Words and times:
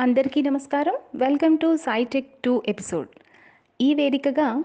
అందరికీ 0.00 0.42
నమస్కారం. 0.42 0.94
Welcome 1.16 1.58
to 1.58 1.76
SciTech 1.76 2.28
two 2.44 2.62
episode. 2.68 3.08
ఈ 3.80 3.94
వేదికగా 3.94 4.64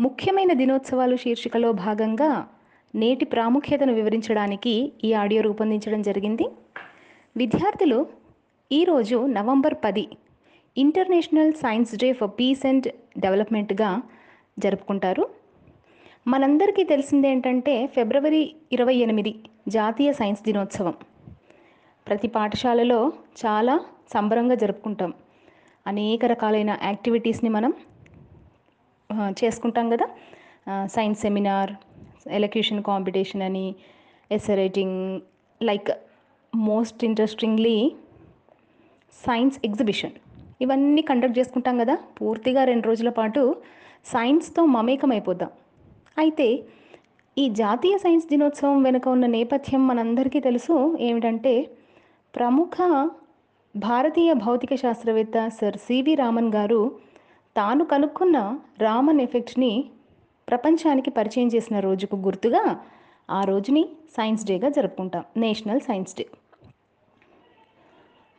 ముఖ్యమైన 0.00 0.52
దినోత్సవాలు 0.52 1.16
శీర్షికలో 1.16 1.72
భాగంగా 1.72 2.48
నేటి 2.94 3.24
ప్రాముఖ్యతను 3.24 3.92
వివరించడానికి 3.92 4.92
ఈ 5.04 5.12
ఆడియో 5.12 5.42
రూపొందించడం 5.42 6.02
జరిగింది. 6.02 6.46
విద్యార్థులు 7.36 8.06
ఈరోజు 8.72 9.26
నవంబర్ 9.26 9.74
పది 9.84 10.08
international 10.76 11.52
science 11.52 11.94
day 11.96 12.12
for 12.12 12.32
peace 12.40 12.66
and 12.66 12.88
డెవలప్మెంట్గా 13.18 14.02
జరుపుకుంటారు. 14.58 15.28
మనందరికీ 16.26 16.84
తెలిసింది 16.84 17.28
ఏంటంటే 17.28 17.86
ఫిబ్రవరి 17.86 18.54
ఇరవై 18.72 18.94
ఎనిమిది 18.94 19.34
జాతీయ 19.68 20.12
సైన్స్ 20.12 20.42
దినోత్సవం. 20.42 20.94
ప్రతి 22.08 22.28
పాఠశాలలో 22.28 23.12
చాలా 23.46 23.80
సంబరంగా 24.12 24.54
జరుపుకుంటాం. 24.54 25.14
అనేక 25.86 26.24
రకాలైన 26.24 26.78
యాక్టివిటీస్ని 26.82 27.48
మనం 27.48 27.74
చేసుకుంటాం 29.44 29.90
కదా. 29.90 30.06
సైన్స్ 30.86 31.20
సెమినార్ 31.20 31.72
ఎలక్యూషన్ 32.28 32.82
కాంపిటీషన్ 32.82 33.42
అని 33.42 33.74
essay 34.32 34.54
writing 34.54 35.20
like 35.62 35.90
most 36.54 37.04
interestingly 37.04 37.92
science 39.26 39.58
exhibition. 39.64 40.12
ఇవన్నీ 40.60 41.02
కండక్ట్ 41.02 41.38
చేసుకుంటాం 41.38 41.78
కదా. 41.78 41.98
పూర్తిగా 42.20 42.64
రెండు 42.64 42.86
రోజుల 42.88 43.08
పాటు 43.08 43.56
సైన్స్తో 44.06 44.64
మమేకం 44.64 45.12
అయితే 46.18 46.64
ఈ 47.38 47.48
జాతీయ 47.48 47.98
సైన్స్ 47.98 48.26
దినోత్సవం 48.26 48.82
వెనుక 48.82 49.08
ఉన్న 49.08 49.26
నేపథ్యం 49.26 49.86
మనందరికీ 49.86 50.40
తెలుసు. 50.40 50.96
ఏమిటంటే 51.00 51.70
ప్రముఖ 52.36 52.76
భారతీయ 53.76 54.32
భౌతిక 54.32 54.74
శాస్త్రవేత్త 54.74 55.48
సర్ 55.48 55.76
సివి 55.76 56.14
రామన్ 56.14 56.54
గారు 56.54 56.98
తాను 57.56 57.84
కనుక్కున్న 57.84 58.58
రామన్ 58.78 59.20
ఎఫెక్ట్ని 59.20 59.90
ప్రపంచానికి 60.48 61.10
పరిచయం 61.10 61.48
చేసిన 61.48 61.80
రోజుకు 61.80 62.16
గుర్తుగా 62.16 62.80
ఆ 63.30 63.44
రోజుని 63.44 63.88
సైన్స్ 64.16 64.44
డేగా 64.44 64.68
జరుపుకుంటాం 64.68 65.24
నేషనల్ 65.36 65.80
సైన్స్ 65.80 66.14
డే. 66.14 66.26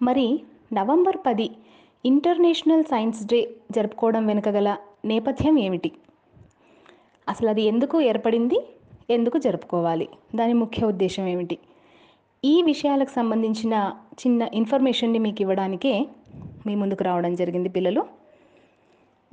మరి 0.01 0.43
నవంబర్ 0.73 1.17
పది 1.25 1.51
ఇంటర్నేషనల్ 2.05 2.83
సైన్స్ 2.83 3.25
డే 3.25 3.55
జరుపుకోవడం 3.71 4.27
వెనుక 4.27 4.49
గల 4.49 4.77
నేపథ్యం 5.05 5.59
ఏమిటి? 5.59 5.91
అసలు 7.29 7.49
అది 7.49 7.61
ఎందుకు 7.61 8.01
ఏర్పడింది? 8.01 8.59
ఎందుకు 9.09 9.37
జరుపుకోవాలి? 9.37 10.09
దాని 10.35 10.53
ముఖ్య 10.53 10.85
ఉద్దేశం 10.85 11.27
ఏమిటి? 11.27 11.57
ఈ 12.45 12.61
విషయాలకు 12.61 13.09
సంబంధించిన 13.09 13.93
చిన్న 14.19 14.49
ఇన్ఫర్మేషన్ని 14.53 15.19
మీకు 15.19 15.41
ఇవ్వడానికే 15.41 15.93
మీ 16.67 16.75
ముందుకు 16.75 17.03
రావడం 17.03 17.35
జరిగింది 17.35 17.69
పిల్లలు. 17.69 18.01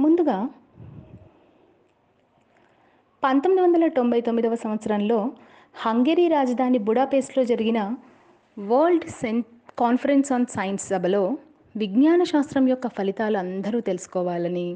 ముందుగా 0.00 0.36
పంతొమ్మిది 3.22 3.62
వందల 3.62 3.88
తొంభై 3.88 4.20
తొమ్మిదవ 4.20 4.54
సంవత్సరంలో 4.54 5.18
హంగేరీ 5.74 6.28
రాజధాని 6.28 6.78
బుడాపేస్ట్లో 6.78 7.44
జరిగిన 7.44 7.96
వరల్డ్ 8.58 9.06
సెన్ 9.10 9.42
కాన్ఫరెన్స్ 9.78 10.32
ఆన్ 10.32 10.46
సైన్స్ 10.46 10.88
సభలో 10.88 11.22
విజ్ఞాన 11.76 12.22
శాస్త్రం 12.22 12.68
యొక్క 12.68 12.86
ఫలితాలు 12.88 13.38
అందరూ 13.38 13.80
తెలుసుకోవాలని 13.80 14.68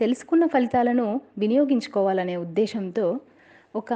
తెలుసుకున్న 0.00 0.46
ఫలితాలను 0.46 1.20
వినియోగించుకోవాలనే 1.38 2.36
ఉద్దేశంతో 2.36 3.06
ఒక 3.74 3.92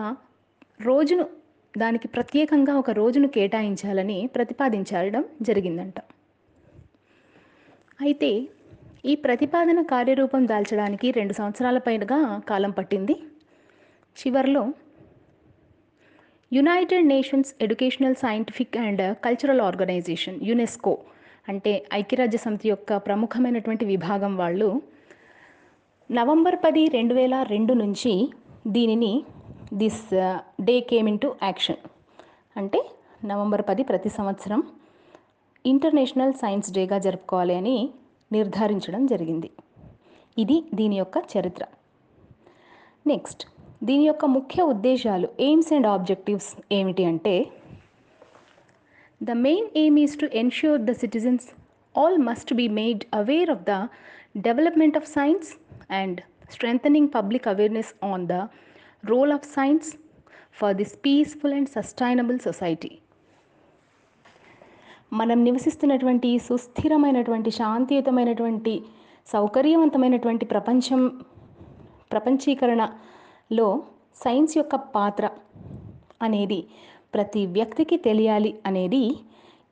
రోజును 0.81 1.27
దానికి 1.79 2.09
ప్రత్యేకంగా 2.09 2.75
ఒక 2.77 2.91
రోజును 2.91 3.29
కేటాయించాలని 3.29 4.19
ప్రతిపాదించడం 4.35 5.25
జరిగిందంట. 5.43 5.95
అయితే 8.01 8.31
ఈ 9.05 9.15
ప్రతిపాదన 9.15 9.83
కార్యరూపం 9.83 10.47
దాల్చడానికి 10.47 11.11
రెండు 11.11 11.33
సంవత్సరాల 11.33 11.79
పైగా 11.79 12.41
కాలం 12.49 12.71
పట్టింది. 12.71 13.15
చివరిలో 14.17 14.73
United 16.53 17.09
Nations 17.09 17.55
Educational 17.61 18.15
Scientific 18.15 18.77
and 18.77 19.17
Cultural 19.25 19.61
Organization 19.61 20.39
UNESCO 20.43 20.99
అంటే 21.49 21.87
ఐక్యరాజ్య 21.93 22.39
సమితి 22.39 22.69
యొక్క 22.69 22.97
ప్రముఖమైనటువంటి 22.97 23.85
విభాగం 23.85 24.37
వాళ్ళు 24.37 24.83
నవంబర్ 26.11 26.57
పది 26.65 26.89
రెండు 26.89 27.15
వేల 27.15 27.43
రెండు 27.51 27.73
నుంచి 27.73 28.13
దీనిని 28.67 29.25
this 29.73 30.03
uh, 30.15 30.37
day 30.69 30.75
came 30.91 31.09
into 31.25 31.29
action. 31.43 31.81
అంటే 32.57 32.79
నవంబర్ 33.25 33.63
పది 33.69 33.83
ప్రతి 33.83 34.11
సంవత్సరం 34.17 34.61
ఇంటర్నేషనల్ 35.65 36.35
సైన్స్ 36.41 36.71
డేగా 36.77 36.99
జరుపుకోవాలి 36.99 37.55
అని 37.55 37.77
నిర్ధారించడం 38.31 39.03
జరిగింది. 39.07 39.51
ఇది 40.37 40.57
దీని 40.75 40.97
యొక్క 40.99 41.19
చరిత్ర. 41.33 41.65
నెక్స్ట్ 43.07 43.43
దీని 43.83 44.05
యొక్క 44.07 44.25
ముఖ్య 44.37 44.63
ఉద్దేశాలు 44.73 45.29
ఎయిమ్స్ 45.47 45.71
అండ్ 45.77 45.89
ఆబ్జెక్టివ్స్ 45.93 46.51
ఏమిటి 46.79 47.05
అంటే 47.05 47.35
the 49.21 49.37
main 49.47 49.69
aim 49.83 49.99
is 49.99 50.17
to 50.23 50.29
ensure 50.43 50.81
the 50.81 50.95
citizens 51.03 51.47
all 51.95 52.19
must 52.29 52.53
be 52.55 52.67
made 52.81 53.05
aware 53.15 53.51
of 53.51 53.63
the 53.71 53.77
development 54.49 54.99
of 55.01 55.09
science 55.17 55.49
and 56.01 56.21
strengthening 56.51 57.11
public 57.15 57.49
awareness 57.49 57.93
on 58.05 58.27
the 58.27 58.37
role 59.05 59.33
of 59.33 59.47
science 59.55 59.89
for 60.61 60.75
this 60.75 60.95
peaceful 61.07 61.55
and 61.55 61.69
sustainable 61.69 62.39
society 62.39 62.99
మనం 65.13 65.45
నివసిస్తున్నటువంటి 65.45 66.39
సుస్థిరమైనటువంటి 66.39 67.51
శాంతియుతమైనటువంటి 67.51 68.83
సౌకర్యవంతమైనటువంటి 69.27 70.45
ప్రపంచం 70.45 71.01
ప్రపంచీకరణలో 72.11 73.83
science 74.25 74.57
యొక్క 74.57 74.77
పాత్ర 74.77 75.31
అనేది 76.23 76.61
ప్రతి 77.15 77.47
వ్యక్తికి 77.47 77.97
తెలియాలి 77.97 78.59
అనేది 78.67 79.03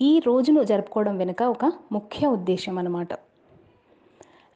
ఈ 0.01 0.19
రోజును 0.27 0.65
జరుపుకోవడం 0.65 1.19
వెనుక 1.19 1.43
ఒక 1.43 1.65
ముఖ్య 1.93 2.27
ఉద్దేశం 2.27 2.79
అన్నమాట. 2.79 3.09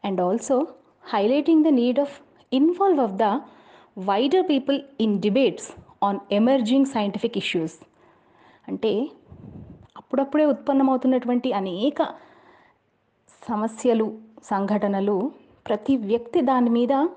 And 0.05 0.21
also 0.21 0.67
highlighting 1.05 1.65
the 1.65 1.69
need 1.69 2.01
of 2.01 2.23
involve 2.53 3.01
of 3.01 3.13
the 3.13 3.23
wider 3.99 4.49
people 4.49 4.81
in 5.01 5.21
debates 5.21 5.73
on 6.03 6.19
emerging 6.33 6.87
scientific 6.87 7.39
issues 7.39 7.77
అంటే 8.69 9.11
అప్పుడప్పుడే 9.97 10.45
ఉత్పన్నమవుతున్నటువంటి 10.45 11.53
అనేక 11.53 12.03
సమస్యలు 13.49 14.19
సంఘటనలు 14.45 15.33
ప్రతి 15.67 15.97
వ్యక్తి 15.97 16.41
దాని 16.41 16.71
మీద 16.71 17.09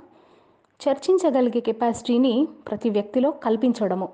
చర్చించగలిగే 0.80 1.60
కెపాసిటీని 1.60 2.48
ప్రతి 2.68 2.90
వ్యక్తిలో 2.90 3.32
కల్పించడము 3.32 4.10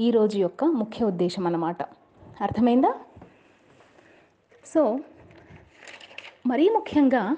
ఈ 0.00 0.10
రోజు 0.10 0.38
యొక్క 0.38 0.64
ముఖ్య 0.64 1.04
ఉద్దేశం 1.04 1.46
అన్నమాట. 1.46 1.82
అర్థమైందా? 2.40 2.94
సో 4.66 4.98
మరీ 6.46 6.68
ముఖ్యంగా 6.68 7.36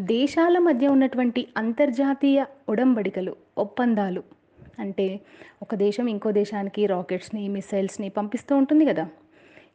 దేశాల 0.00 0.58
మధ్య 0.58 0.88
ఉన్నటువంటి 0.88 1.48
అంతర్జాతీయ 1.56 2.44
ఉడంబడికలు 2.68 3.36
ఒప్పందాలు. 3.58 4.22
అంటే 4.78 5.20
ఒక 5.62 5.74
దేశం 5.74 6.08
ఇంకో 6.08 6.30
దేశానికి 6.30 6.86
రాకెట్స్ని 6.86 7.48
మిసైల్స్ని 7.48 8.08
పంపిస్తూ 8.08 8.56
ఉంటుంది 8.56 8.84
కదా. 8.84 9.08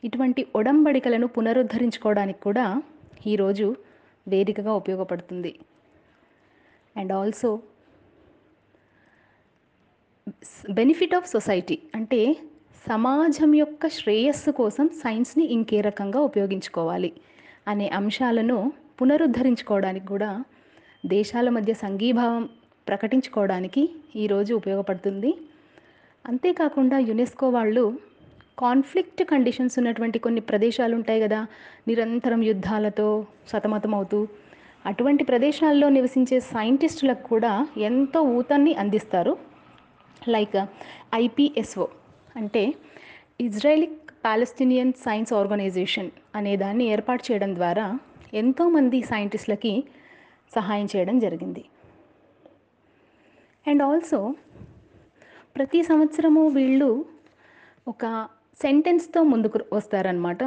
ఇటువంటి 0.04 0.48
ఒడంబడికలను 0.56 1.28
పునరుద్ధరించుకోవడానికి 1.28 2.40
కూడా 2.40 2.82
ఈరోజు 3.28 3.76
వేదికగా 4.28 4.74
ఉపయోగపడుతుంది. 4.74 5.60
And 6.98 7.12
also 7.12 7.60
benefit 10.70 11.16
of 11.16 11.28
society 11.28 11.80
అంటే 11.96 12.38
సమాజం 12.88 13.56
యొక్క 13.56 13.88
శ్రేయస్సు 13.88 14.52
కోసం 14.52 14.88
సైన్స్ని 14.88 15.46
ఇంకే 15.46 15.82
రకంగా 15.82 16.20
ఉపయోగించుకోవాలి 16.20 17.14
అనే 17.68 17.88
అంశాలను 17.90 18.74
పునరుద్ధరించుకోవడానికి 19.00 20.08
కూడా 20.08 20.32
దేశాల 21.06 21.50
మధ్య 21.50 21.74
సంఘీభావం 21.74 22.44
ప్రకటించుకోవడానికి 22.90 23.82
ఈరోజు 24.16 24.52
ఉపయోగపడుతుంది. 24.56 25.32
అంతేకాకుండా 26.28 26.98
యునెస్కో 27.10 27.50
వాళ్ళు 27.50 27.86
కాన్ఫ్లిక్ట్ 28.60 29.22
కండిషన్స్ 29.32 29.76
ఉన్నటువంటి 29.80 30.18
కొన్ని 30.20 30.42
ప్రదేశాలు 30.50 30.94
ఉంటాయి 31.00 31.20
కదా 31.22 31.40
నిరంతరం 31.88 32.42
యుద్ధాలతో 32.44 33.08
సతమతమవుతూ 33.52 34.20
అటువంటి 34.86 35.24
ప్రదేశాల్లో 35.24 35.90
నివసించే 35.90 36.40
సైంటిస్టులకు 36.54 37.24
కూడా 37.28 37.54
ఎంతో 37.90 38.22
ఊతాన్ని 38.38 38.74
అందిస్తారు. 38.82 39.34
లైక్ 40.36 40.58
ఐపిఎస్ఓ 41.16 41.88
అంటే 42.36 42.64
ఇజ్రాయెలిక్ 43.46 44.02
పాలస్తీనియన్ 44.26 44.94
సైన్స్ 45.06 45.34
ఆర్గనైజేషన్ 45.40 46.10
అనే 46.36 46.54
దాన్ని 46.64 46.86
ఏర్పాటు 46.94 47.24
చేయడం 47.28 47.52
ద్వారా 47.56 47.86
ఎంతోమంది 48.36 49.02
సైంటిస్టులకి 49.02 49.74
సహాయం 50.56 50.88
చేయడం 50.96 51.20
జరిగింది. 51.20 51.64
అండ్ 53.68 53.84
ఆల్సో 53.84 54.20
ప్రతి 55.56 55.84
సంవత్సరము 55.84 56.48
వీళ్ళు 56.48 57.06
ఒక 57.88 58.06
సెంటెన్స్తో 58.62 59.24
ముందుకు 59.24 59.60
వస్తారనమాట 59.74 60.44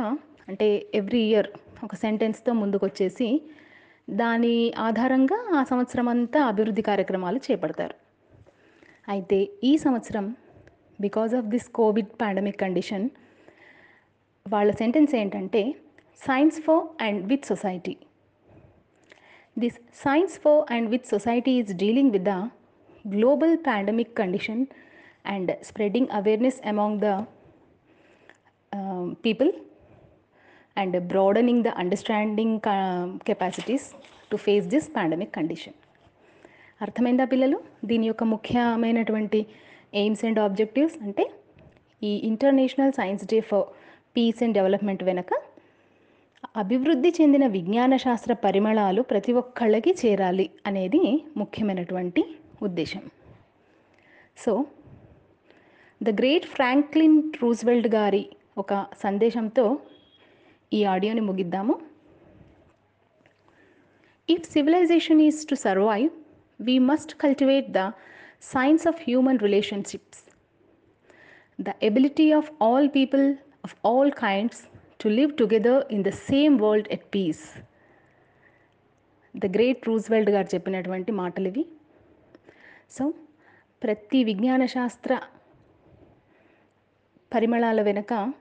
అంటే 0.49 0.91
ఎవ్రీ 0.95 1.21
ఇయర్ 1.21 1.49
ఒక 1.85 1.95
సెంటెన్స్తో 1.95 2.53
ముందుకు 2.53 2.85
వచ్చేసి 2.87 3.29
దాని 4.11 4.73
ఆధారంగా 4.79 5.39
ఆ 5.55 5.65
సంవత్సరం 5.65 6.09
అంతా 6.09 6.41
అభివృద్ధి 6.45 6.83
కార్యక్రమాలు 6.83 7.41
చేపడతారు. 7.47 7.95
అయితే 9.09 9.49
ఈ 9.65 9.77
సంవత్సరం 9.77 10.37
because 11.01 11.35
of 11.35 11.47
this 11.47 11.69
COVID 11.69 12.09
pandemic 12.23 12.61
condition 12.61 13.07
వాళ్ళ 14.47 14.71
సెంటెన్స్ 14.73 15.15
ఏంటంటే 15.15 15.63
science 16.27 16.61
for 16.61 17.03
and 17.03 17.27
with 17.27 17.47
society 17.47 17.97
this 19.59 19.75
science 19.75 20.39
for 20.39 20.73
and 20.73 20.91
with 20.91 21.07
society 21.07 21.51
is 21.51 21.77
dealing 21.77 22.11
with 22.13 22.25
the 22.25 22.29
global 23.09 23.57
pandemic 23.57 24.19
condition 24.19 24.67
and 25.27 25.65
spreading 25.65 26.09
awareness 26.13 26.69
among 26.69 27.01
the 27.01 27.25
people 29.25 29.53
and 30.77 31.01
broadening 31.01 31.65
the 31.65 31.69
understanding 31.69 32.61
capacities 33.27 33.95
to 34.31 34.37
face 34.37 34.67
this 34.67 34.89
pandemic 34.97 35.35
condition 35.35 35.75
అర్థమైందా 36.83 37.25
పిల్లలు? 37.25 37.61
దీని 37.85 38.07
యొక్క 38.07 38.25
ముఖ్యమైనటువంటి 38.25 39.47
aims 39.95 40.25
and 40.25 40.39
objectives 40.39 41.03
అంటే 41.03 41.31
ఈ 42.03 42.21
international 42.27 42.93
science 42.93 43.25
day 43.25 43.41
for 43.41 43.65
peace 44.17 44.43
and 44.43 44.55
development 44.55 45.05
వెనక 45.05 45.48
అభివృద్ధి 46.45 47.11
చెందిన 47.21 47.47
విజ్ఞాన 47.47 47.97
శాస్త్ర 47.97 48.33
పరిమళాలు 48.33 49.03
ప్రతి 49.03 49.33
ఒక్కళ్ళకి 49.33 49.93
చేరాలి 50.01 50.51
అనేది 50.67 51.01
ముఖ్యమైనటువంటి 51.37 52.23
ఉద్దేశం. 52.63 53.03
So 54.39 54.53
the 56.03 56.11
great 56.21 56.47
Franklin 56.47 57.19
Roosevelt 57.43 57.89
గారి 57.95 58.25
ఒక 58.59 58.87
సందేశంతో 59.03 59.65
ఈ 60.73 60.85
ఆడియోని 60.85 61.21
ముగిద్దాము. 61.21 61.75
If 64.29 64.47
civilization 64.55 65.21
is 65.21 65.43
to 65.51 65.55
survive 65.67 66.09
we 66.61 66.79
must 66.91 67.15
cultivate 67.15 67.69
the 67.79 67.83
science 68.55 68.87
of 68.87 68.99
human 69.07 69.39
relationships 69.39 70.23
the 71.59 71.73
ability 71.83 72.33
of 72.33 72.51
all 72.63 72.89
people 72.89 73.25
of 73.65 73.77
all 73.87 74.13
kinds 74.13 74.61
to 75.01 75.09
live 75.09 75.33
together 75.37 75.85
in 75.93 76.05
the 76.05 76.09
same 76.09 76.61
world 76.61 76.89
at 76.91 77.05
peace 77.15 77.43
the 79.37 79.47
great 79.47 79.89
Roosevelt 79.89 80.31
గారు 80.31 80.49
చెప్పినటువంటి 80.55 81.13
మాటలు 81.13 81.49
ఇవి. 81.49 81.67
So 82.91 83.13
ప్రతి 83.83 84.25
విజ్ఞాన 84.25 84.67
శాస్త్ర 84.67 85.21
పరిమళాల 87.35 87.83
వెనుక 87.83 88.33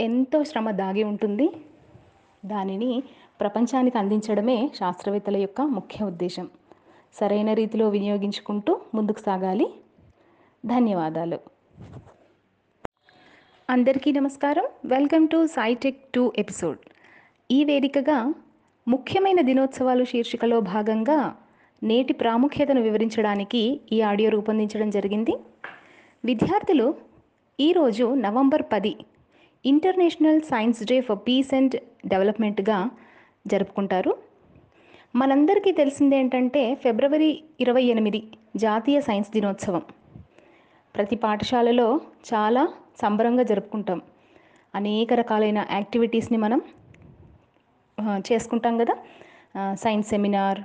ఎంతో 0.00 0.44
శ్రమ 0.44 0.70
దాగి 0.70 1.02
ఉంటుంది. 1.02 1.48
దానిని 2.46 3.02
ప్రపంచానికి 3.40 3.98
అందించడమే 3.98 4.70
శాస్త్రవేత్తల 4.74 5.36
యొక్క 5.36 5.60
ముఖ్య 5.60 6.04
ఉద్దేశం. 6.04 6.50
సరైన 7.14 7.52
రీతిలో 7.52 7.88
వినియోగించుకుంటూ 7.88 8.80
ముందుకు 8.94 9.18
సాగాలి. 9.18 9.74
ధన్యవాదాలు. 10.66 11.38
అందరికీ 13.70 14.12
నమస్కారం. 14.12 14.64
Welcome 14.84 15.28
to 15.28 15.46
SciTech 15.46 15.96
two 16.14 16.32
episode. 16.38 16.78
ఈ 17.50 17.64
వేదికగా 17.64 18.34
ముఖ్యమైన 18.88 19.40
దినోత్సవాలు 19.40 20.04
శీర్షికలో 20.04 20.60
భాగంగా 20.60 21.36
నేటి 21.82 22.12
ప్రాముఖ్యతను 22.12 22.82
వివరించడానికి 22.82 23.80
ఈ 23.92 24.00
ఆడియో 24.00 24.30
రూపొందించడం 24.30 24.90
జరిగింది. 24.90 25.34
విద్యార్థులు 26.24 26.94
ఈరోజు 27.60 28.14
నవంబర్ 28.14 28.62
పది 28.72 28.96
international 29.66 30.40
science 30.40 30.84
day 30.84 31.00
for 31.00 31.18
peace 31.28 31.54
and 31.54 31.76
డెవలప్మెంట్గా 32.06 32.90
జరుపుకుంటారు. 33.46 34.16
మనందరికీ 35.16 35.72
తెలిసింది 35.72 36.16
ఏంటంటే 36.16 36.74
ఫిబ్రవరి 36.74 37.42
ఇరవై 37.60 37.82
ఎనిమిది 37.82 38.22
జాతీయ 38.56 39.00
సైన్స్ 39.00 39.30
దినోత్సవం. 39.30 39.82
ప్రతి 40.96 41.16
పాఠశాలలో 41.16 42.00
చాలా 42.34 42.68
సంబరంగా 43.00 43.42
జరుపుకుంటాం. 43.42 44.00
అనేక 44.74 45.12
రకాలైన 45.12 45.60
యాక్టివిటీస్ని 45.70 46.38
మనం 46.44 46.60
చేసుకుంటాం 48.28 48.74
కదా. 48.78 48.94
సైన్స్ 49.74 50.08
సెమినార్ 50.08 50.60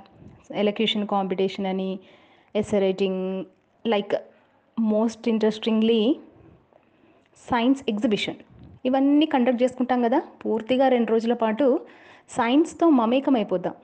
ఎలక్యూషన్ 0.62 1.06
కాంపిటీషన్ 1.06 1.66
అని 1.72 1.90
essay 2.56 2.78
writing 2.78 3.22
like 3.86 4.14
most 4.78 5.26
interestingly 5.28 6.00
science 7.50 7.82
exhibition. 7.88 8.40
ఇవన్నీ 8.84 9.26
కండక్ట్ 9.26 9.62
చేసుకుంటాం 9.62 10.02
కదా. 10.02 10.20
పూర్తిగా 10.42 10.88
రెండు 10.88 11.10
రోజుల 11.12 11.34
పాటు 11.34 11.66
సైన్స్తో 12.30 12.86
మమేకమైపోద్దాం 12.90 13.74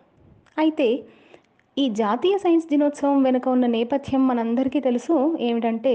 అయితే 0.58 0.88
ఈ 1.78 1.84
జాతీయ 2.00 2.38
సైన్స్ 2.38 2.66
దినోత్సవం 2.68 3.22
వెనుక 3.22 3.46
ఉన్న 3.48 3.66
నేపథ్యం 3.66 4.22
మనందరికీ 4.28 4.80
తెలుసు. 4.80 5.14
ఏమిటంటే 5.40 5.92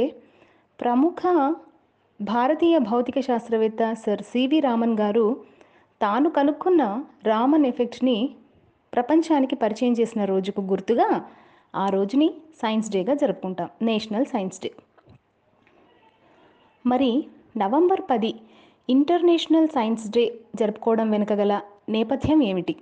ప్రముఖ 0.82 1.22
భారతీయ 2.24 2.78
భౌతిక 2.78 3.20
శాస్త్రవేత్త 3.20 3.94
సర్ 3.94 4.22
సివి 4.22 4.60
రామన్ 4.60 5.00
గారు 5.00 5.38
తాను 6.02 6.30
కనుక్కున్న 6.30 7.04
రామన్ 7.24 7.66
ఎఫెక్ట్ని 7.66 8.36
ప్రపంచానికి 8.94 9.56
పరిచయం 9.56 9.94
చేసిన 9.94 10.26
రోజుకు 10.26 10.62
గుర్తుగా 10.62 11.26
ఆ 11.76 11.90
రోజుని 11.90 12.34
సైన్స్ 12.62 12.90
డేగా 12.90 13.14
జరుపుకుంటాం 13.14 13.70
నేషనల్ 13.82 14.26
సైన్స్ 14.26 14.62
డే. 14.62 14.72
మరి 16.86 17.28
నవంబర్ 17.58 18.02
పది 18.12 18.36
ఇంటర్నేషనల్ 18.90 19.68
సైన్స్ 19.68 20.10
డే 20.10 20.40
జరుపుకోవడం 20.56 21.12
వెనుక 21.12 21.34
గల 21.34 21.62
నేపథ్యం 21.90 22.44
ఏమిటి? 22.44 22.76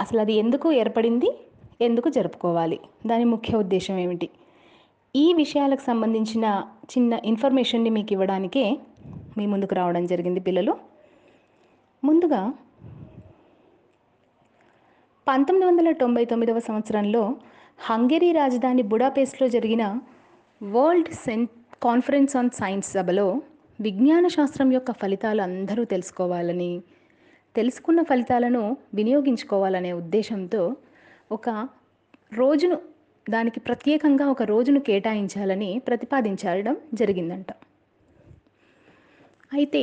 అసలు 0.00 0.20
అది 0.20 0.32
ఎందుకు 0.32 0.72
ఏర్పడింది? 0.72 1.30
ఎందుకు 1.80 2.08
జరుపుకోవాలి? 2.08 2.80
దాని 3.06 3.24
ముఖ్య 3.24 3.56
ఉద్దేశం 3.56 3.98
ఏమిటి? 3.98 4.28
ఈ 5.14 5.32
విషయాలకు 5.32 5.80
సంబంధించిన 5.80 6.64
చిన్న 6.92 7.18
ఇన్ఫర్మేషన్ని 7.24 7.90
మీకు 7.90 8.12
ఇవ్వడానికే 8.12 8.64
మీ 9.38 9.46
ముందుకు 9.46 9.74
రావడం 9.74 10.06
జరిగింది 10.06 10.40
పిల్లలు. 10.40 10.72
ముందుగా 12.04 12.40
పంతొమ్మిది 15.26 15.66
వందల 15.66 15.92
తొంభై 15.92 16.24
తొమ్మిదవ 16.24 16.58
సంవత్సరంలో 16.58 17.22
హంగరీ 17.78 18.32
రాజధాని 18.32 18.82
బుడాపేస్ట్లో 18.82 19.48
జరిగిన 19.48 19.84
వరల్డ్ 20.60 21.12
సెన్ 21.14 21.46
కాన్ఫరెన్స్ 21.82 22.36
ఆన్ 22.36 22.50
సైన్స్ 22.50 22.92
సభలో 22.92 23.26
విజ్ఞాన 23.78 24.28
శాస్త్రం 24.28 24.72
యొక్క 24.72 24.92
ఫలితాలు 24.92 25.42
అందరూ 25.42 25.84
తెలుసుకోవాలని 25.84 26.72
తెలుసుకున్న 27.56 28.02
ఫలితాలను 28.02 28.76
వినియోగించుకోవాలనే 28.94 29.92
ఉద్దేశంతో 29.92 30.76
ఒక 31.30 31.48
రోజును 32.32 32.78
దానికి 33.34 33.60
ప్రత్యేకంగా 33.66 34.26
ఒక 34.34 34.42
రోజును 34.52 34.80
కేటాయించాలని 34.88 35.70
ప్రతిపాదించడం 35.88 36.76
జరిగిందంట. 37.00 37.50
అయితే 39.52 39.82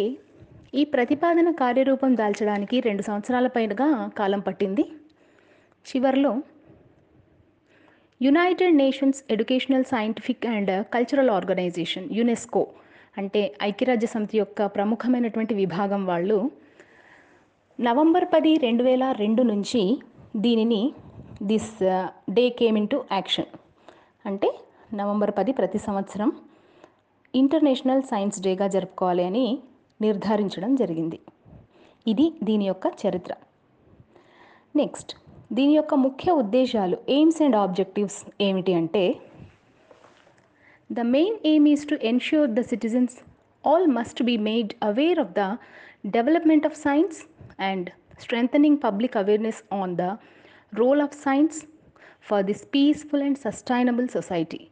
ఈ 0.79 0.83
ప్రతిపాదన 0.93 1.49
కార్యరూపం 1.63 2.11
దాల్చడానికి 2.21 2.77
రెండు 2.79 3.03
సంవత్సరాల 3.07 3.47
పైగా 3.57 3.89
కాలం 4.19 4.41
పట్టింది. 4.47 4.83
చివరిలో 5.85 6.31
United 8.21 8.77
Nations 8.77 9.19
Educational 9.33 9.87
Scientific 9.93 10.45
and 10.55 10.71
Cultural 10.93 11.31
Organization 11.37 12.07
UNESCO 12.17 12.63
అంటే 13.17 13.41
ఐక్యరాజ్య 13.67 14.07
సమితి 14.13 14.37
యొక్క 14.37 14.65
ప్రముఖమైనటువంటి 14.75 15.53
విభాగం 15.61 16.01
వాళ్ళు 16.05 16.37
నవంబర్ 17.79 18.25
పది 18.33 18.51
రెండు 18.63 18.83
వేల 18.83 19.05
రెండు 19.19 19.41
నుంచి 19.43 19.81
దీనిని 20.35 20.81
this 21.41 21.71
uh, 21.83 22.05
day 22.29 22.43
came 22.59 22.77
into 22.91 22.97
action. 23.11 23.49
అంటే 24.25 24.49
నవంబర్ 24.93 25.31
పది 25.39 25.51
ప్రతి 25.51 25.79
సంవత్సరం 25.87 26.29
ఇంటర్నేషనల్ 27.33 28.01
సైన్స్ 28.11 28.39
డేగా 28.45 28.67
జరుపుకోవాలి 28.67 29.23
అని 29.23 29.43
నిర్ధారించడం 29.99 30.71
జరిగింది. 30.75 31.19
ఇది 32.07 32.25
దీని 32.43 32.65
యొక్క 32.67 32.87
చరిత్ర. 33.01 33.33
నెక్స్ట్ 34.75 35.11
దీని 35.57 35.73
యొక్క 35.75 35.93
ముఖ్య 36.05 36.31
ఉద్దేశాలు 36.41 36.97
ఎయిమ్స్ 37.09 37.41
అండ్ 37.41 37.57
ఆబ్జెక్టివ్స్ 37.63 38.19
ఏమిటి 38.41 38.73
అంటే 38.73 39.03
the 40.89 41.05
main 41.15 41.37
aim 41.51 41.67
is 41.73 41.85
to 41.91 41.97
ensure 42.03 42.49
the 42.53 42.63
citizens 42.71 43.15
all 43.63 43.87
must 43.87 44.23
be 44.23 44.35
made 44.49 44.73
aware 44.83 45.19
of 45.19 45.33
the 45.33 45.45
development 46.17 46.65
of 46.65 46.77
science 46.77 47.19
and 47.69 47.89
strengthening 48.19 48.81
public 48.87 49.17
awareness 49.17 49.61
on 49.73 49.95
the 49.97 50.05
role 50.73 51.01
of 51.01 51.15
science 51.23 51.57
for 52.29 52.43
this 52.43 52.63
peaceful 52.75 53.23
and 53.23 53.37
sustainable 53.37 54.07
society 54.09 54.67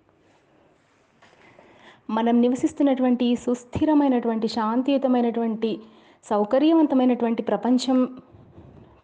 మనం 2.10 2.42
నివసిస్తున్నటువంటి 2.42 3.36
సుస్థిరమైనటువంటి 3.36 4.48
శాంతియుతమైనటువంటి 4.48 5.72
సౌకర్యవంతమైనటువంటి 6.30 7.44
ప్రపంచం 7.44 8.06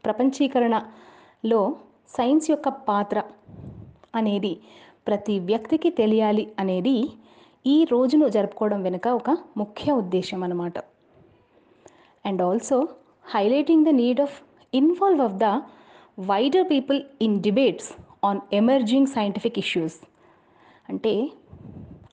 ప్రపంచీకరణలో 0.05 1.75
science 2.17 2.49
యొక్క 2.49 2.69
పాత్ర 2.69 3.23
అనేది 4.15 4.53
ప్రతి 5.07 5.39
వ్యక్తికి 5.39 5.89
తెలియాలి 5.89 6.53
అనేది 6.59 6.95
ఈ 7.65 7.83
రోజును 7.91 8.29
జరుపుకోవడం 8.29 8.83
వెనుక 8.83 9.07
ఒక 9.07 9.29
ముఖ్య 9.57 9.91
ఉద్దేశం 9.91 10.43
అన్నమాట. 10.43 10.77
And 12.25 12.41
also 12.41 12.77
highlighting 13.25 13.85
the 13.85 13.89
need 13.89 14.21
of 14.21 14.37
involve 14.73 15.21
of 15.21 15.33
the 15.33 15.47
wider 16.25 16.69
people 16.71 17.03
in 17.21 17.41
debates 17.41 17.91
on 18.23 18.39
emerging 18.53 19.07
scientific 19.07 19.59
issues 19.59 19.97
అంటే 20.89 21.31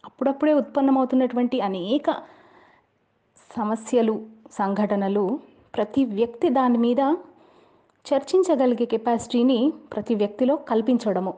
అప్పుడప్పుడే 0.04 0.52
ఉత్పన్నమవుతున్నటువంటి 0.52 1.60
అనేక 1.60 2.10
సమస్యలు 3.56 4.26
సంఘటనలు 4.52 5.40
ప్రతి 5.74 6.04
వ్యక్తి 6.04 6.48
దాని 6.48 6.78
మీద 6.78 6.98
చర్చించగలిగే 8.06 8.84
కెపాసిటీని 8.84 9.72
ప్రతి 9.92 10.14
వ్యక్తిలో 10.14 10.56
కల్పించడము 10.56 11.34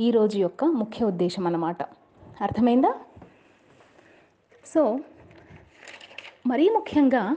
ఈ 0.00 0.10
రోజు 0.10 0.38
యొక్క 0.38 0.64
ముఖ్య 0.64 1.06
ఉద్దేశం 1.06 1.46
అన్నమాట. 1.46 1.82
అర్థమైందా? 2.40 2.94
సో 4.74 4.98
మరీ 6.46 6.68
ముఖ్యంగా 6.68 7.36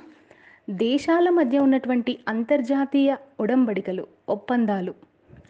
దేశాల 0.69 1.29
మధ్య 1.29 1.59
ఉన్నటువంటి 1.59 2.19
అంతర్జాతీయ 2.27 3.17
ఉడంబడికలు 3.39 4.07
ఒప్పందాలు. 4.29 4.93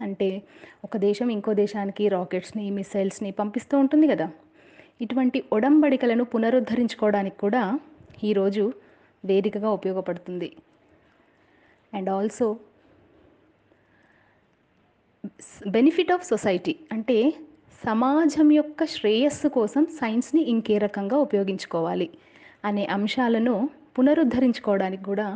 అంటే 0.00 0.42
ఒక 0.84 0.96
దేశం 0.96 1.30
ఇంకో 1.30 1.54
దేశానికి 1.54 2.08
రాకెట్స్ని 2.08 2.70
మిసైల్స్ని 2.70 3.30
పంపిస్తూ 3.30 3.78
ఉంటుంది 3.78 4.06
కదా. 4.08 4.30
ఇటువంటి 5.00 5.44
ఒడంబడికలను 5.52 6.24
పునరుద్ధరించుకోవడానికి 6.24 7.36
కూడా 7.38 7.78
ఈరోజు 8.24 8.72
వేదికగా 9.24 9.70
ఉపయోగపడుతుంది. 9.70 10.56
And 11.94 12.10
also 12.10 12.58
benefit 15.66 16.12
of 16.12 16.24
society 16.24 16.76
అంటే 16.92 17.34
సమాజం 17.84 18.52
యొక్క 18.52 18.84
శ్రేయస్సు 18.84 19.48
కోసం 19.48 19.84
సైన్స్ని 19.84 20.42
ఇంకే 20.42 20.78
రకంగా 20.78 21.16
ఉపయోగించుకోవాలి 21.16 22.10
అనే 22.64 22.84
అంశాలను 22.84 23.70
పునరుద్ధరించుకోవడానికి 23.96 25.04
కూడా 25.04 25.28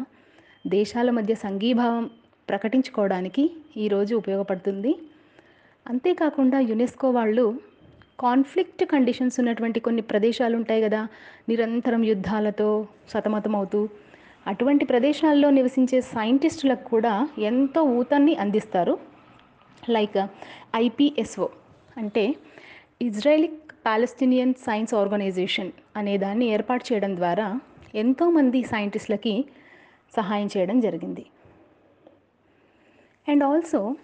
దేశాల 0.66 1.10
మధ్య 1.10 1.34
సంఘీభావం 1.34 2.10
ప్రకటించుకోవడానికి 2.48 3.50
ఈరోజు 3.76 4.14
ఉపయోగపడుతుంది. 4.16 4.92
అంతేకాకుండా 5.88 6.58
యునెస్కో 6.60 7.10
వాళ్ళు 7.10 7.46
కాన్ఫ్లిక్ట్ 8.20 8.84
కండిషన్స్ 8.84 9.40
ఉన్నటువంటి 9.40 9.78
కొన్ని 9.80 10.02
ప్రదేశాలు 10.02 10.54
ఉంటాయి 10.56 10.82
కదా 10.82 11.00
నిరంతరం 11.48 12.04
యుద్ధాలతో 12.04 12.68
సతమతమవుతూ 13.08 13.88
అటువంటి 14.46 14.84
ప్రదేశాల్లో 14.84 15.50
నివసించే 15.50 16.00
సైంటిస్టులకు 16.14 16.84
కూడా 16.88 17.28
ఎంతో 17.38 17.82
ఊతాన్ని 17.98 18.34
అందిస్తారు. 18.34 18.94
లైక్ 19.90 20.18
ఐపిఎస్ఓ 20.76 21.48
అంటే 21.96 22.24
ఇజ్రాయెలిక్ 23.02 23.60
పాలెస్టినియన్ 23.86 24.54
సైన్స్ 24.66 24.94
ఆర్గనైజేషన్ 24.94 25.70
అనే 25.96 26.14
దాన్ని 26.18 26.46
ఏర్పాటు 26.48 26.84
చేయడం 26.92 27.16
ద్వారా 27.16 27.46
ఎంతోమంది 27.94 28.62
సైంటిస్టులకి 28.62 29.44
సహాయం 30.16 30.48
చేయడం 30.56 30.80
జరిగింది. 30.80 31.26
అండ్ 33.28 33.44
ఆల్సో 33.44 33.96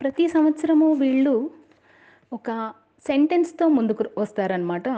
ప్రతి 0.00 0.28
సంవత్సరము 0.28 0.92
వీళ్ళు 0.92 1.50
ఒక 2.32 2.74
సెంటెన్స్తో 3.06 3.68
ముందుకు 3.68 4.04
వస్తారనమాట 4.18 4.88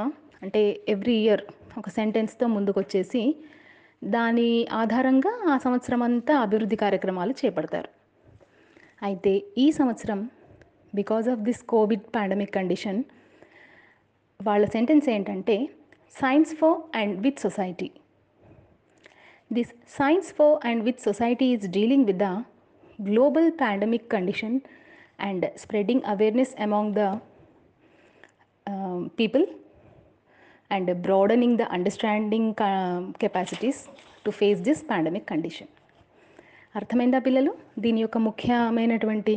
అంటే 0.42 0.80
ఎవ్రీ 0.88 1.14
ఇయర్ 1.14 1.42
ఒక 1.78 1.88
సెంటెన్స్తో 1.88 2.46
ముందుకు 2.46 2.80
వచ్చేసి 2.80 3.22
దాని 4.04 4.66
ఆధారంగా 4.72 5.32
ఆ 5.48 5.58
సంవత్సరం 5.58 6.02
అంతా 6.02 6.34
అభివృద్ధి 6.38 6.76
కార్యక్రమాలు 6.76 7.34
చేపడతారు. 7.40 7.88
అయితే 9.02 9.42
ఈ 9.58 9.70
సంవత్సరం 9.70 10.30
because 10.94 11.28
of 11.28 11.40
this 11.40 11.62
COVID 11.62 12.00
pandemic 12.00 12.54
condition 12.54 13.04
వాళ్ళ 14.42 14.66
సెంటెన్స్ 14.66 15.08
ఏంటంటే 15.08 15.68
science 16.16 16.52
for 16.54 16.76
and 17.00 17.14
with 17.26 17.40
society 17.40 17.88
this 19.50 19.72
science 19.98 20.30
for 20.32 20.54
and 20.70 20.82
with 20.84 21.00
society 21.00 21.48
is 21.52 21.66
dealing 21.70 22.06
with 22.06 22.22
the 22.24 22.30
global 22.98 23.50
pandemic 23.52 24.08
condition 24.08 24.52
and 25.18 25.50
spreading 25.56 26.00
awareness 26.04 26.50
among 26.58 26.92
the 26.92 27.06
um, 28.66 29.10
people 29.16 29.44
and 30.70 31.02
broadening 31.02 31.56
the 31.56 31.68
understanding 31.70 32.54
uh, 32.60 33.00
capacities 33.18 33.78
to 34.24 34.32
face 34.32 34.60
this 34.60 34.82
pandemic 34.84 35.26
condition 35.26 35.68
అర్థమైందా 36.74 37.18
పిల్లలు 37.18 37.52
దీని 37.84 38.00
యొక్క 38.02 38.18
ముఖ్యమైనటువంటి 38.26 39.32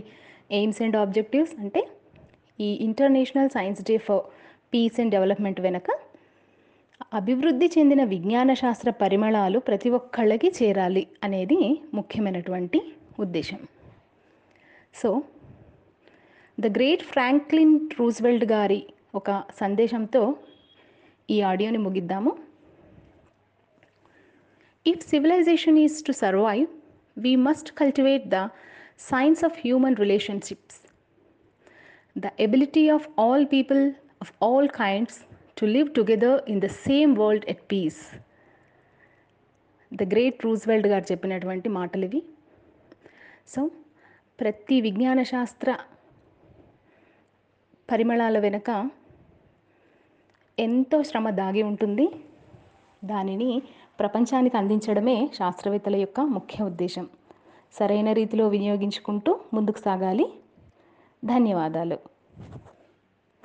aims 0.57 0.79
and 0.85 0.97
objectives 0.99 1.53
అంటే 1.61 1.81
ఈ 2.59 2.67
international 2.87 3.49
science 3.49 3.81
day 3.87 3.95
for 4.07 4.21
peace 4.73 4.97
and 5.01 5.11
development 5.15 5.61
వెనక 5.65 5.87
అభివృద్ధి 7.01 7.67
చెందిన 7.75 8.01
విజ్ఞాన 8.03 8.51
శాస్త్ర 8.53 8.89
పరిమళాలు 9.01 9.59
ప్రతి 9.59 9.89
ఒక్కళ్ళకి 9.89 10.49
చేరాలి 10.57 11.03
అనేది 11.23 11.57
ముఖ్యమైనటువంటి 11.93 12.79
ఉద్దేశం. 13.23 13.59
So 15.01 15.09
the 16.57 16.71
great 16.77 17.03
Franklin 17.11 17.75
Roosevelt 17.99 18.45
గారి 18.51 18.81
ఒక 19.19 19.31
సందేశంతో 19.59 20.21
ఈ 21.29 21.37
ఆడియోని 21.41 21.77
ముగిద్దాము. 21.77 22.31
If 24.85 25.03
civilization 25.11 25.77
is 25.85 25.99
to 26.07 26.11
survive 26.23 26.65
we 27.17 27.33
must 27.47 27.71
cultivate 27.81 28.25
the 28.35 28.39
science 29.11 29.43
of 29.49 29.59
human 29.65 29.99
relationships 30.03 30.79
the 32.15 32.33
ability 32.47 32.89
of 32.97 33.05
all 33.25 33.45
people 33.53 33.83
of 34.25 34.33
all 34.47 34.69
kinds 34.81 35.19
to 35.63 35.67
live 35.67 35.89
together 35.95 36.41
in 36.49 36.61
the 36.61 36.65
same 36.65 37.17
world 37.17 37.45
at 37.49 37.61
peace 37.71 38.15
the 39.95 40.03
great 40.03 40.45
Roosevelt 40.45 40.87
గారు 40.87 41.03
చెప్పినటువంటి 41.11 41.69
మాటలు 41.69 42.05
ఇవి. 42.05 42.23
So 43.47 43.71
ప్రతి 44.39 44.81
విజ్ఞాన 44.81 45.23
శాస్త్ర 45.23 45.77
పరిమళాల 47.91 48.39
వెనుక 48.39 48.89
ఎంతో 50.59 51.03
శ్రమ 51.03 51.29
దాగి 51.29 51.63
ఉంటుంది. 51.63 52.09
దానిని 53.05 53.61
ప్రపంచానికి 53.99 54.57
అందించడమే 54.57 55.29
శాస్త్రవేత్తల 55.35 55.95
యొక్క 55.95 56.19
ముఖ్య 56.19 56.63
ఉద్దేశం. 56.63 57.09
సరైన 57.73 58.11
రీతిలో 58.11 58.47
వినియోగించుకుంటూ 58.47 59.39
ముందుకు 59.53 59.77
సాగాలి. 59.77 60.33
ధన్యవాదాలు. 61.25 61.99